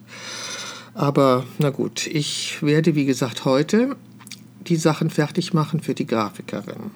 Aber 0.94 1.46
na 1.60 1.70
gut, 1.70 2.08
ich 2.08 2.62
werde, 2.62 2.94
wie 2.94 3.06
gesagt, 3.06 3.46
heute 3.46 3.96
die 4.68 4.76
Sachen 4.76 5.10
fertig 5.10 5.54
machen 5.54 5.80
für 5.80 5.94
die 5.94 6.06
Grafikerin. 6.06 6.92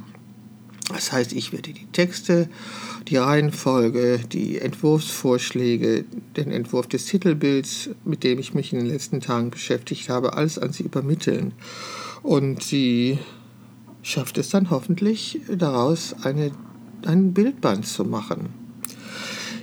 Das 0.89 1.13
heißt, 1.13 1.31
ich 1.31 1.53
werde 1.53 1.71
die 1.71 1.87
Texte, 1.93 2.49
die 3.07 3.15
Reihenfolge, 3.15 4.19
die 4.29 4.59
Entwurfsvorschläge, 4.59 6.03
den 6.35 6.51
Entwurf 6.51 6.87
des 6.87 7.05
Titelbilds, 7.05 7.91
mit 8.03 8.25
dem 8.25 8.39
ich 8.39 8.53
mich 8.53 8.73
in 8.73 8.79
den 8.79 8.89
letzten 8.89 9.21
Tagen 9.21 9.51
beschäftigt 9.51 10.09
habe, 10.09 10.33
alles 10.33 10.59
an 10.59 10.73
sie 10.73 10.83
übermitteln. 10.83 11.53
Und 12.23 12.61
sie 12.61 13.19
schafft 14.03 14.37
es 14.37 14.49
dann 14.49 14.69
hoffentlich 14.69 15.39
daraus 15.49 16.15
eine, 16.21 16.51
ein 17.05 17.33
Bildband 17.33 17.87
zu 17.87 18.05
machen. 18.05 18.49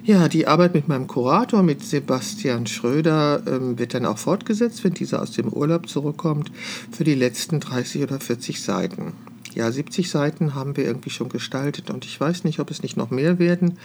Ja, 0.02 0.28
die 0.28 0.46
Arbeit 0.46 0.74
mit 0.74 0.88
meinem 0.88 1.06
Kurator, 1.06 1.62
mit 1.62 1.84
Sebastian 1.84 2.66
Schröder, 2.66 3.42
ähm, 3.46 3.78
wird 3.78 3.92
dann 3.92 4.06
auch 4.06 4.16
fortgesetzt, 4.16 4.82
wenn 4.82 4.94
dieser 4.94 5.20
aus 5.20 5.32
dem 5.32 5.52
Urlaub 5.52 5.88
zurückkommt, 5.88 6.50
für 6.90 7.04
die 7.04 7.14
letzten 7.14 7.60
30 7.60 8.02
oder 8.02 8.18
40 8.18 8.62
Seiten. 8.62 9.12
Ja, 9.52 9.70
70 9.70 10.08
Seiten 10.08 10.54
haben 10.54 10.76
wir 10.76 10.84
irgendwie 10.84 11.10
schon 11.10 11.28
gestaltet 11.28 11.90
und 11.90 12.06
ich 12.06 12.18
weiß 12.18 12.44
nicht, 12.44 12.60
ob 12.60 12.70
es 12.70 12.82
nicht 12.82 12.96
noch 12.96 13.10
mehr 13.10 13.38
werden, 13.38 13.78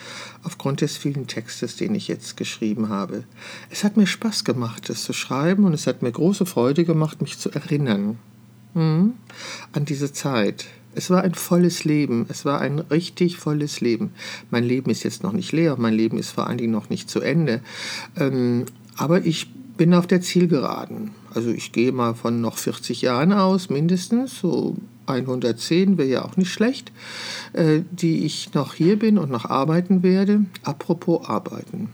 aufgrund 0.44 0.82
des 0.82 0.96
vielen 0.96 1.28
Textes, 1.28 1.76
den 1.76 1.96
ich 1.96 2.08
jetzt 2.08 2.38
geschrieben 2.38 2.90
habe. 2.90 3.26
Es 3.70 3.84
hat 3.84 3.98
mir 3.98 4.08
Spaß 4.08 4.46
gemacht, 4.46 4.90
es 4.90 5.04
zu 5.04 5.12
schreiben 5.12 5.66
und 5.66 5.74
es 5.74 5.86
hat 5.86 6.02
mir 6.02 6.12
große 6.12 6.46
Freude 6.46 6.86
gemacht, 6.86 7.22
mich 7.22 7.40
zu 7.40 7.52
erinnern 7.52 8.20
hm, 8.76 9.14
an 9.74 9.86
diese 9.86 10.14
Zeit. 10.14 10.66
Es 10.94 11.10
war 11.10 11.24
ein 11.24 11.34
volles 11.34 11.84
Leben, 11.84 12.26
es 12.30 12.46
war 12.46 12.62
ein 12.62 12.80
richtig 12.80 13.38
volles 13.38 13.82
Leben. 13.82 14.12
Mein 14.52 14.64
Leben 14.64 14.90
ist 14.92 15.04
jetzt 15.04 15.24
noch 15.24 15.34
nicht 15.34 15.52
leer, 15.52 15.76
mein 15.78 15.94
Leben 15.94 16.18
ist 16.18 16.30
vor 16.30 16.48
allen 16.48 16.58
Dingen 16.58 16.72
noch 16.72 16.90
nicht 16.90 17.10
zu 17.10 17.20
Ende. 17.20 17.62
Ähm, 18.16 18.66
aber 18.96 19.26
ich 19.26 19.48
bin 19.78 19.94
auf 19.94 20.08
der 20.08 20.22
Zielgeraden. 20.22 21.12
Also 21.34 21.50
ich 21.50 21.74
gehe 21.74 21.92
mal 21.92 22.14
von 22.14 22.40
noch 22.40 22.58
40 22.58 23.02
Jahren 23.02 23.34
aus, 23.34 23.70
mindestens, 23.70 24.40
so 24.40 24.78
110 25.08 25.98
wäre 25.98 26.08
ja 26.08 26.26
auch 26.26 26.38
nicht 26.38 26.52
schlecht, 26.52 26.92
äh, 27.54 27.82
die 27.92 28.26
ich 28.26 28.54
noch 28.54 28.74
hier 28.74 28.98
bin 28.98 29.18
und 29.18 29.30
noch 29.30 29.46
arbeiten 29.46 30.02
werde. 30.02 30.46
Apropos 30.64 31.28
arbeiten. 31.28 31.90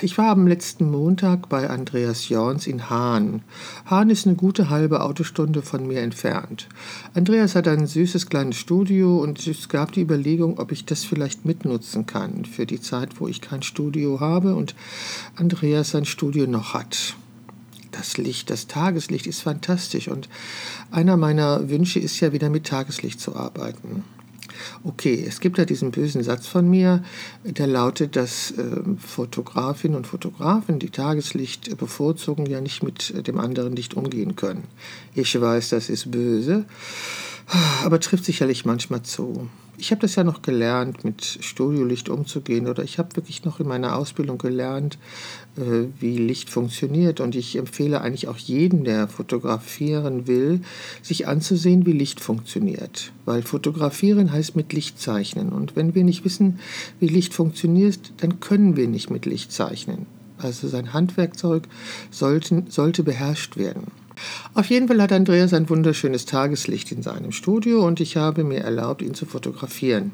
Ich 0.00 0.16
war 0.16 0.30
am 0.30 0.46
letzten 0.46 0.90
Montag 0.90 1.48
bei 1.48 1.68
Andreas 1.68 2.28
Jorns 2.28 2.66
in 2.66 2.88
Hahn. 2.88 3.42
Hahn 3.84 4.08
ist 4.08 4.26
eine 4.26 4.36
gute 4.36 4.70
halbe 4.70 5.02
Autostunde 5.02 5.60
von 5.60 5.86
mir 5.86 6.00
entfernt. 6.00 6.66
Andreas 7.12 7.54
hat 7.54 7.68
ein 7.68 7.86
süßes 7.86 8.28
kleines 8.28 8.56
Studio 8.56 9.18
und 9.18 9.46
es 9.46 9.68
gab 9.68 9.92
die 9.92 10.00
Überlegung, 10.00 10.58
ob 10.58 10.72
ich 10.72 10.86
das 10.86 11.04
vielleicht 11.04 11.44
mitnutzen 11.44 12.06
kann 12.06 12.46
für 12.46 12.64
die 12.64 12.80
Zeit, 12.80 13.20
wo 13.20 13.28
ich 13.28 13.42
kein 13.42 13.62
Studio 13.62 14.20
habe 14.20 14.54
und 14.54 14.74
Andreas 15.36 15.90
sein 15.90 16.06
Studio 16.06 16.46
noch 16.46 16.72
hat. 16.72 17.14
Das 17.90 18.16
Licht, 18.16 18.50
das 18.50 18.66
Tageslicht 18.66 19.26
ist 19.26 19.42
fantastisch 19.42 20.08
und 20.08 20.28
einer 20.90 21.16
meiner 21.16 21.68
Wünsche 21.68 22.00
ist 22.00 22.18
ja 22.20 22.32
wieder 22.32 22.48
mit 22.48 22.66
Tageslicht 22.66 23.20
zu 23.20 23.36
arbeiten. 23.36 24.04
Okay, 24.82 25.24
es 25.26 25.40
gibt 25.40 25.58
ja 25.58 25.64
diesen 25.64 25.90
bösen 25.90 26.22
Satz 26.22 26.46
von 26.46 26.68
mir, 26.68 27.02
der 27.44 27.66
lautet, 27.66 28.16
dass 28.16 28.52
äh, 28.52 28.62
Fotografinnen 28.98 29.96
und 29.96 30.06
Fotografen, 30.06 30.78
die 30.78 30.90
Tageslicht 30.90 31.76
bevorzugen, 31.76 32.46
ja 32.46 32.60
nicht 32.60 32.82
mit 32.82 33.26
dem 33.26 33.38
anderen 33.38 33.76
Licht 33.76 33.94
umgehen 33.94 34.36
können. 34.36 34.64
Ich 35.14 35.40
weiß, 35.40 35.70
das 35.70 35.88
ist 35.88 36.10
böse, 36.10 36.64
aber 37.84 38.00
trifft 38.00 38.24
sicherlich 38.24 38.64
manchmal 38.64 39.02
zu 39.02 39.48
ich 39.76 39.90
habe 39.90 40.00
das 40.00 40.14
ja 40.14 40.24
noch 40.24 40.42
gelernt, 40.42 41.04
mit 41.04 41.24
Studiolicht 41.40 42.08
umzugehen 42.08 42.66
oder 42.66 42.82
ich 42.82 42.98
habe 42.98 43.16
wirklich 43.16 43.44
noch 43.44 43.60
in 43.60 43.68
meiner 43.68 43.96
Ausbildung 43.96 44.38
gelernt, 44.38 44.98
äh, 45.56 45.88
wie 46.00 46.18
Licht 46.18 46.50
funktioniert 46.50 47.20
und 47.20 47.34
ich 47.34 47.56
empfehle 47.56 48.00
eigentlich 48.00 48.28
auch 48.28 48.36
jedem, 48.36 48.84
der 48.84 49.08
fotografieren 49.08 50.26
will, 50.26 50.60
sich 51.02 51.26
anzusehen, 51.26 51.86
wie 51.86 51.92
Licht 51.92 52.20
funktioniert, 52.20 53.12
weil 53.24 53.42
fotografieren 53.42 54.32
heißt 54.32 54.56
mit 54.56 54.72
Licht 54.72 55.00
zeichnen 55.00 55.50
und 55.50 55.76
wenn 55.76 55.94
wir 55.94 56.04
nicht 56.04 56.24
wissen, 56.24 56.58
wie 57.00 57.08
Licht 57.08 57.34
funktioniert, 57.34 58.12
dann 58.18 58.40
können 58.40 58.76
wir 58.76 58.88
nicht 58.88 59.10
mit 59.10 59.26
Licht 59.26 59.52
zeichnen. 59.52 60.06
Also 60.38 60.68
sein 60.68 60.92
Handwerkzeug 60.92 61.68
sollten, 62.10 62.66
sollte 62.68 63.02
beherrscht 63.02 63.56
werden. 63.56 63.86
Auf 64.54 64.66
jeden 64.66 64.88
Fall 64.88 65.00
hat 65.02 65.12
Andreas 65.12 65.52
ein 65.52 65.68
wunderschönes 65.68 66.26
Tageslicht 66.26 66.92
in 66.92 67.02
seinem 67.02 67.32
Studio 67.32 67.86
und 67.86 68.00
ich 68.00 68.16
habe 68.16 68.44
mir 68.44 68.60
erlaubt, 68.60 69.02
ihn 69.02 69.14
zu 69.14 69.26
fotografieren. 69.26 70.12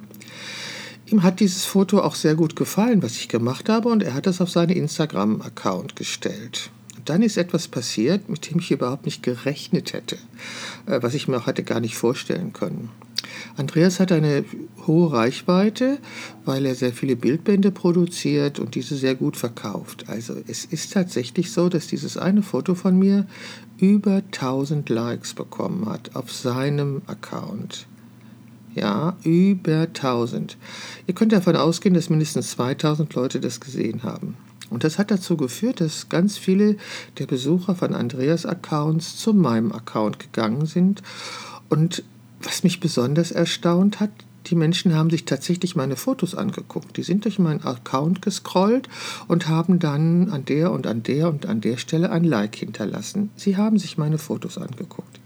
Ihm 1.06 1.22
hat 1.22 1.40
dieses 1.40 1.64
Foto 1.64 2.00
auch 2.00 2.14
sehr 2.14 2.36
gut 2.36 2.54
gefallen, 2.54 3.02
was 3.02 3.16
ich 3.16 3.28
gemacht 3.28 3.68
habe, 3.68 3.88
und 3.88 4.02
er 4.02 4.14
hat 4.14 4.26
es 4.26 4.40
auf 4.40 4.50
seinen 4.50 4.70
Instagram-Account 4.70 5.96
gestellt. 5.96 6.70
Dann 7.04 7.22
ist 7.22 7.36
etwas 7.36 7.66
passiert, 7.66 8.28
mit 8.28 8.48
dem 8.50 8.60
ich 8.60 8.70
überhaupt 8.70 9.06
nicht 9.06 9.22
gerechnet 9.22 9.92
hätte, 9.92 10.16
äh, 10.86 11.02
was 11.02 11.14
ich 11.14 11.26
mir 11.26 11.38
auch 11.38 11.46
hätte 11.46 11.64
gar 11.64 11.80
nicht 11.80 11.96
vorstellen 11.96 12.52
können. 12.52 12.90
Andreas 13.56 14.00
hat 14.00 14.12
eine 14.12 14.44
hohe 14.86 15.12
Reichweite, 15.12 15.98
weil 16.44 16.66
er 16.66 16.74
sehr 16.74 16.92
viele 16.92 17.16
Bildbände 17.16 17.70
produziert 17.70 18.58
und 18.58 18.74
diese 18.74 18.96
sehr 18.96 19.14
gut 19.14 19.36
verkauft. 19.36 20.04
Also 20.08 20.34
es 20.46 20.64
ist 20.64 20.92
tatsächlich 20.92 21.52
so, 21.52 21.68
dass 21.68 21.86
dieses 21.86 22.16
eine 22.16 22.42
Foto 22.42 22.74
von 22.74 22.98
mir 22.98 23.26
über 23.78 24.22
1000 24.32 24.88
Likes 24.88 25.34
bekommen 25.34 25.86
hat 25.86 26.14
auf 26.14 26.32
seinem 26.32 27.02
Account. 27.06 27.86
Ja, 28.74 29.16
über 29.24 29.82
1000. 29.82 30.56
Ihr 31.06 31.14
könnt 31.14 31.32
davon 31.32 31.56
ausgehen, 31.56 31.94
dass 31.94 32.08
mindestens 32.08 32.50
2000 32.50 33.12
Leute 33.14 33.40
das 33.40 33.60
gesehen 33.60 34.04
haben. 34.04 34.36
Und 34.70 34.84
das 34.84 34.98
hat 34.98 35.10
dazu 35.10 35.36
geführt, 35.36 35.80
dass 35.80 36.08
ganz 36.08 36.38
viele 36.38 36.76
der 37.18 37.26
Besucher 37.26 37.74
von 37.74 37.92
Andreas 37.94 38.46
Accounts 38.46 39.16
zu 39.16 39.34
meinem 39.34 39.72
Account 39.72 40.20
gegangen 40.20 40.64
sind 40.66 41.02
und 41.68 42.04
was 42.40 42.64
mich 42.64 42.80
besonders 42.80 43.30
erstaunt 43.30 44.00
hat, 44.00 44.10
die 44.46 44.54
Menschen 44.54 44.94
haben 44.94 45.10
sich 45.10 45.24
tatsächlich 45.24 45.76
meine 45.76 45.96
Fotos 45.96 46.34
angeguckt. 46.34 46.96
Die 46.96 47.02
sind 47.02 47.24
durch 47.24 47.38
meinen 47.38 47.62
Account 47.62 48.22
gescrollt 48.22 48.88
und 49.28 49.48
haben 49.48 49.78
dann 49.78 50.30
an 50.30 50.44
der 50.44 50.72
und 50.72 50.86
an 50.86 51.02
der 51.02 51.28
und 51.28 51.46
an 51.46 51.60
der 51.60 51.76
Stelle 51.76 52.10
ein 52.10 52.24
Like 52.24 52.56
hinterlassen. 52.56 53.30
Sie 53.36 53.56
haben 53.56 53.78
sich 53.78 53.98
meine 53.98 54.18
Fotos 54.18 54.58
angeguckt. 54.58 55.20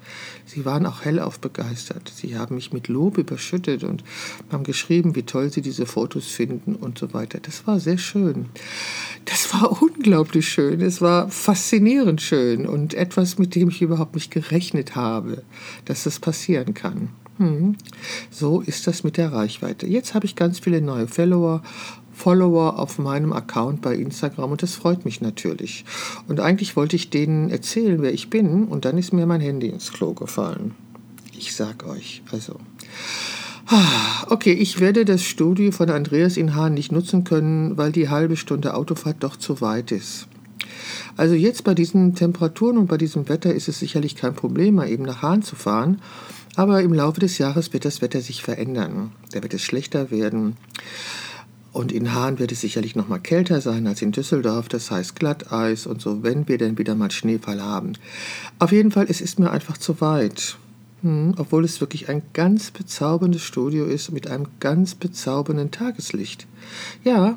Sie 0.47 0.64
waren 0.64 0.85
auch 0.85 1.04
hellauf 1.04 1.40
begeistert. 1.40 2.12
Sie 2.14 2.37
haben 2.37 2.56
mich 2.56 2.73
mit 2.73 2.88
Lob 2.88 3.16
überschüttet 3.16 3.83
und 3.85 4.04
haben 4.52 4.64
geschrieben, 4.64 5.14
wie 5.14 5.23
toll 5.23 5.50
sie 5.50 5.62
diese 5.62 5.87
Fotos 5.87 6.26
finden 6.26 6.75
und 6.75 6.99
so 6.99 7.14
weiter. 7.14 7.38
Das 7.40 7.66
war 7.66 7.80
sehr 7.80 7.99
schön. 7.99 8.47
Das 9.25 9.54
war 9.54 9.80
unglaublich 9.80 10.49
schön. 10.49 10.80
Es 10.80 11.00
war 11.00 11.30
faszinierend 11.30 12.21
schön 12.21 12.66
und 12.66 12.94
etwas, 12.94 13.38
mit 13.38 13.54
dem 13.54 13.68
ich 13.68 13.80
überhaupt 13.80 14.14
nicht 14.14 14.30
gerechnet 14.30 14.97
habe, 14.97 15.42
dass 15.87 16.04
das 16.04 16.21
passieren 16.21 16.75
kann. 16.75 17.09
Hm. 17.38 17.76
So 18.30 18.60
ist 18.60 18.86
das 18.86 19.04
mit 19.04 19.16
der 19.16 19.32
Reichweite. 19.32 19.86
Jetzt 19.86 20.14
habe 20.14 20.26
ich 20.26 20.36
ganz 20.36 20.60
viele 20.60 20.80
neue 20.80 21.08
Follower, 21.08 21.62
Follower 22.12 22.78
auf 22.78 22.98
meinem 22.98 23.32
Account 23.32 23.82
bei 23.82 23.94
Instagram 23.94 24.52
und 24.52 24.62
das 24.62 24.74
freut 24.74 25.04
mich 25.04 25.20
natürlich. 25.20 25.84
Und 26.28 26.40
eigentlich 26.40 26.76
wollte 26.76 26.96
ich 26.96 27.10
denen 27.10 27.50
erzählen, 27.50 28.00
wer 28.02 28.14
ich 28.14 28.30
bin 28.30 28.64
und 28.64 28.84
dann 28.84 28.98
ist 28.98 29.12
mir 29.12 29.26
mein 29.26 29.40
Handy 29.40 29.68
ins 29.68 29.92
Klo 29.92 30.12
gefallen. 30.12 30.74
Ich 31.36 31.54
sag 31.54 31.84
euch, 31.86 32.22
also. 32.30 32.60
Ah, 33.66 34.26
okay, 34.28 34.52
ich 34.52 34.78
werde 34.78 35.04
das 35.04 35.22
Studio 35.22 35.72
von 35.72 35.90
Andreas 35.90 36.36
in 36.36 36.54
Hahn 36.54 36.74
nicht 36.74 36.92
nutzen 36.92 37.24
können, 37.24 37.76
weil 37.76 37.92
die 37.92 38.10
halbe 38.10 38.36
Stunde 38.36 38.74
Autofahrt 38.74 39.16
doch 39.20 39.36
zu 39.36 39.60
weit 39.60 39.90
ist. 39.90 40.28
Also 41.16 41.34
jetzt 41.34 41.64
bei 41.64 41.74
diesen 41.74 42.14
Temperaturen 42.14 42.76
und 42.76 42.86
bei 42.86 42.98
diesem 42.98 43.28
Wetter 43.28 43.54
ist 43.54 43.68
es 43.68 43.78
sicherlich 43.78 44.16
kein 44.16 44.34
Problem, 44.34 44.76
mal 44.76 44.88
eben 44.88 45.04
nach 45.04 45.22
Hahn 45.22 45.42
zu 45.42 45.56
fahren. 45.56 46.00
Aber 46.56 46.82
im 46.82 46.92
Laufe 46.92 47.20
des 47.20 47.38
Jahres 47.38 47.73
wird 47.73 47.84
das 47.84 48.00
Wetter 48.02 48.20
sich 48.20 48.42
verändern. 48.42 49.12
Da 49.32 49.42
wird 49.42 49.54
es 49.54 49.62
schlechter 49.62 50.11
werden. 50.11 50.56
Und 51.73 51.90
in 51.90 52.14
Hahn 52.14 52.38
wird 52.38 52.52
es 52.52 52.61
sicherlich 52.61 52.94
noch 52.94 53.08
mal 53.08 53.18
kälter 53.18 53.61
sein 53.61 53.88
als 53.88 54.00
in 54.00 54.12
Düsseldorf, 54.12 54.68
das 54.68 54.92
heißt 54.92 55.16
Glatteis 55.16 55.87
und 55.87 56.00
so, 56.00 56.23
wenn 56.23 56.46
wir 56.46 56.56
denn 56.56 56.78
wieder 56.78 56.94
mal 56.94 57.11
Schneefall 57.11 57.61
haben. 57.61 57.94
Auf 58.61 58.70
jeden 58.70 58.92
Fall, 58.92 59.06
es 59.08 59.20
ist 59.20 59.40
mir 59.40 59.50
einfach 59.50 59.76
zu 59.76 60.00
weit. 60.00 60.56
Hm, 61.04 61.34
obwohl 61.37 61.66
es 61.66 61.82
wirklich 61.82 62.08
ein 62.08 62.23
ganz 62.32 62.70
bezauberndes 62.70 63.42
Studio 63.42 63.84
ist 63.84 64.11
mit 64.11 64.26
einem 64.26 64.46
ganz 64.58 64.94
bezaubernden 64.94 65.70
Tageslicht. 65.70 66.46
Ja, 67.04 67.37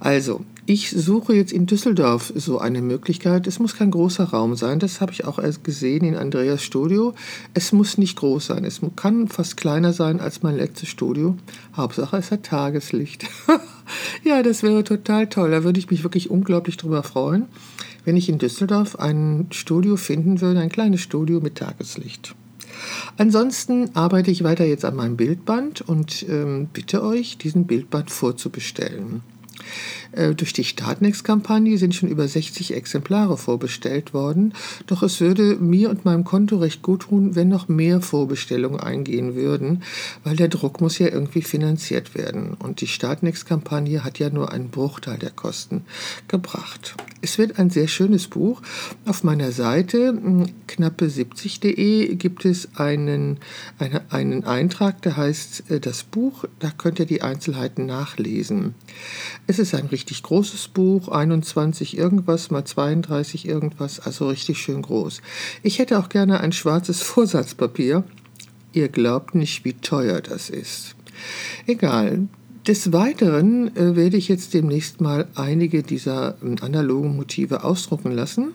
also, 0.00 0.44
ich 0.66 0.90
suche 0.90 1.32
jetzt 1.32 1.52
in 1.52 1.66
Düsseldorf 1.66 2.32
so 2.34 2.58
eine 2.58 2.82
Möglichkeit. 2.82 3.46
Es 3.46 3.60
muss 3.60 3.76
kein 3.76 3.92
großer 3.92 4.24
Raum 4.24 4.56
sein, 4.56 4.80
das 4.80 5.00
habe 5.00 5.12
ich 5.12 5.26
auch 5.26 5.38
gesehen 5.62 6.04
in 6.04 6.16
Andreas 6.16 6.64
Studio. 6.64 7.14
Es 7.54 7.70
muss 7.70 7.98
nicht 7.98 8.16
groß 8.16 8.46
sein, 8.46 8.64
es 8.64 8.80
kann 8.96 9.28
fast 9.28 9.56
kleiner 9.56 9.92
sein 9.92 10.18
als 10.18 10.42
mein 10.42 10.56
letztes 10.56 10.88
Studio. 10.88 11.36
Hauptsache, 11.76 12.16
es 12.16 12.32
hat 12.32 12.42
Tageslicht. 12.42 13.26
ja, 14.24 14.42
das 14.42 14.64
wäre 14.64 14.82
total 14.82 15.28
toll. 15.28 15.52
Da 15.52 15.62
würde 15.62 15.78
ich 15.78 15.88
mich 15.88 16.02
wirklich 16.02 16.30
unglaublich 16.30 16.78
drüber 16.78 17.04
freuen, 17.04 17.44
wenn 18.04 18.16
ich 18.16 18.28
in 18.28 18.38
Düsseldorf 18.38 18.98
ein 18.98 19.46
Studio 19.52 19.94
finden 19.94 20.40
würde, 20.40 20.58
ein 20.58 20.68
kleines 20.68 21.00
Studio 21.00 21.38
mit 21.38 21.54
Tageslicht. 21.54 22.34
Ansonsten 23.16 23.94
arbeite 23.94 24.30
ich 24.30 24.44
weiter 24.44 24.64
jetzt 24.64 24.84
an 24.84 24.96
meinem 24.96 25.16
Bildband 25.16 25.80
und 25.82 26.24
ähm, 26.28 26.68
bitte 26.72 27.02
euch, 27.02 27.38
diesen 27.38 27.66
Bildband 27.66 28.10
vorzubestellen. 28.10 29.22
Äh, 30.12 30.34
durch 30.34 30.52
die 30.52 30.64
Startnext-Kampagne 30.64 31.78
sind 31.78 31.94
schon 31.94 32.08
über 32.08 32.26
60 32.26 32.74
Exemplare 32.74 33.36
vorbestellt 33.36 34.14
worden, 34.14 34.54
doch 34.86 35.02
es 35.02 35.20
würde 35.20 35.56
mir 35.56 35.90
und 35.90 36.04
meinem 36.04 36.24
Konto 36.24 36.56
recht 36.58 36.82
gut 36.82 37.02
tun, 37.02 37.34
wenn 37.34 37.48
noch 37.48 37.68
mehr 37.68 38.00
Vorbestellungen 38.00 38.80
eingehen 38.80 39.34
würden, 39.34 39.82
weil 40.22 40.36
der 40.36 40.48
Druck 40.48 40.80
muss 40.80 40.98
ja 40.98 41.08
irgendwie 41.08 41.42
finanziert 41.42 42.14
werden 42.14 42.54
und 42.54 42.80
die 42.80 42.86
Startnext-Kampagne 42.86 44.04
hat 44.04 44.18
ja 44.18 44.30
nur 44.30 44.52
einen 44.52 44.70
Bruchteil 44.70 45.18
der 45.18 45.30
Kosten 45.30 45.84
gebracht. 46.28 46.94
Es 47.24 47.38
wird 47.38 47.58
ein 47.58 47.70
sehr 47.70 47.88
schönes 47.88 48.28
Buch. 48.28 48.60
Auf 49.06 49.24
meiner 49.24 49.50
Seite 49.50 50.08
hm, 50.08 50.46
knappe70.de 50.68 52.14
gibt 52.16 52.44
es 52.44 52.76
einen, 52.76 53.38
eine, 53.78 54.02
einen 54.10 54.44
Eintrag, 54.44 55.00
der 55.00 55.16
heißt 55.16 55.70
äh, 55.70 55.80
das 55.80 56.02
Buch. 56.02 56.44
Da 56.58 56.70
könnt 56.70 56.98
ihr 56.98 57.06
die 57.06 57.22
Einzelheiten 57.22 57.86
nachlesen. 57.86 58.74
Es 59.54 59.60
ist 59.60 59.74
ein 59.76 59.86
richtig 59.86 60.24
großes 60.24 60.66
Buch, 60.66 61.06
21 61.06 61.96
irgendwas 61.96 62.50
mal 62.50 62.64
32 62.64 63.46
irgendwas, 63.46 64.00
also 64.00 64.26
richtig 64.28 64.58
schön 64.58 64.82
groß. 64.82 65.22
Ich 65.62 65.78
hätte 65.78 66.00
auch 66.00 66.08
gerne 66.08 66.40
ein 66.40 66.50
schwarzes 66.50 67.02
Vorsatzpapier 67.02 68.02
Ihr 68.72 68.88
glaubt 68.88 69.36
nicht, 69.36 69.64
wie 69.64 69.74
teuer 69.74 70.20
das 70.20 70.50
ist. 70.50 70.96
Egal. 71.68 72.26
Des 72.66 72.92
Weiteren 72.92 73.68
äh, 73.76 73.94
werde 73.94 74.16
ich 74.16 74.26
jetzt 74.26 74.54
demnächst 74.54 75.00
mal 75.00 75.28
einige 75.36 75.84
dieser 75.84 76.36
äh, 76.42 76.60
analogen 76.60 77.14
Motive 77.14 77.62
ausdrucken 77.62 78.10
lassen 78.10 78.54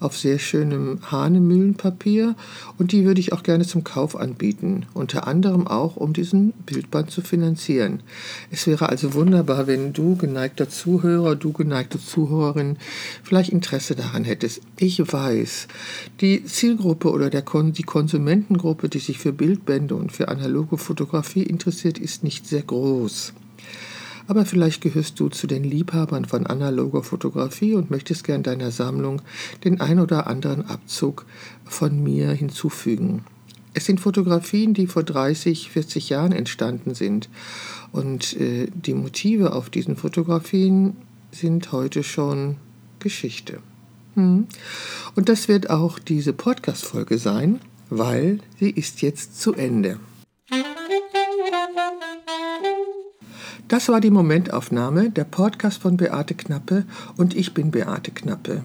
auf 0.00 0.16
sehr 0.16 0.38
schönem 0.38 0.98
Hahnemühlenpapier 1.10 2.34
und 2.78 2.92
die 2.92 3.04
würde 3.04 3.20
ich 3.20 3.32
auch 3.32 3.42
gerne 3.42 3.66
zum 3.66 3.84
Kauf 3.84 4.16
anbieten, 4.16 4.86
unter 4.94 5.26
anderem 5.26 5.66
auch, 5.66 5.96
um 5.96 6.12
diesen 6.12 6.52
Bildband 6.66 7.10
zu 7.10 7.22
finanzieren. 7.22 8.00
Es 8.50 8.66
wäre 8.66 8.88
also 8.88 9.14
wunderbar, 9.14 9.66
wenn 9.66 9.92
du, 9.92 10.16
geneigter 10.16 10.68
Zuhörer, 10.68 11.36
du, 11.36 11.52
geneigte 11.52 11.98
Zuhörerin, 11.98 12.76
vielleicht 13.22 13.50
Interesse 13.50 13.94
daran 13.94 14.24
hättest. 14.24 14.60
Ich 14.76 15.00
weiß, 15.00 15.68
die 16.20 16.44
Zielgruppe 16.44 17.10
oder 17.10 17.30
der 17.30 17.42
Kon 17.42 17.72
die 17.72 17.82
Konsumentengruppe, 17.82 18.88
die 18.88 18.98
sich 18.98 19.18
für 19.18 19.32
Bildbände 19.32 19.94
und 19.94 20.12
für 20.12 20.28
analoge 20.28 20.78
Fotografie 20.78 21.42
interessiert, 21.42 21.98
ist 21.98 22.22
nicht 22.22 22.46
sehr 22.46 22.62
groß. 22.62 23.32
Aber 24.28 24.44
vielleicht 24.44 24.80
gehörst 24.80 25.20
du 25.20 25.28
zu 25.28 25.46
den 25.46 25.64
Liebhabern 25.64 26.24
von 26.24 26.46
analoger 26.46 27.02
Fotografie 27.02 27.74
und 27.74 27.90
möchtest 27.90 28.24
gern 28.24 28.42
deiner 28.42 28.70
Sammlung 28.70 29.22
den 29.64 29.80
ein 29.80 30.00
oder 30.00 30.26
anderen 30.26 30.66
Abzug 30.66 31.26
von 31.64 32.02
mir 32.02 32.30
hinzufügen. 32.30 33.24
Es 33.74 33.84
sind 33.84 34.00
Fotografien, 34.00 34.72
die 34.72 34.86
vor 34.86 35.02
30, 35.02 35.70
40 35.70 36.08
Jahren 36.08 36.32
entstanden 36.32 36.94
sind. 36.94 37.28
Und 37.92 38.34
äh, 38.40 38.68
die 38.74 38.94
Motive 38.94 39.52
auf 39.52 39.68
diesen 39.68 39.96
Fotografien 39.96 40.96
sind 41.30 41.72
heute 41.72 42.02
schon 42.02 42.56
Geschichte. 43.00 43.58
Hm. 44.14 44.46
Und 45.14 45.28
das 45.28 45.48
wird 45.48 45.68
auch 45.68 45.98
diese 45.98 46.32
Podcast-Folge 46.32 47.18
sein, 47.18 47.60
weil 47.90 48.40
sie 48.58 48.70
ist 48.70 49.02
jetzt 49.02 49.40
zu 49.40 49.52
Ende. 49.52 50.00
Das 53.68 53.88
war 53.88 54.00
die 54.00 54.10
Momentaufnahme, 54.10 55.10
der 55.10 55.24
Podcast 55.24 55.82
von 55.82 55.96
Beate 55.96 56.34
Knappe 56.34 56.84
und 57.16 57.34
ich 57.34 57.52
bin 57.52 57.72
Beate 57.72 58.12
Knappe. 58.12 58.62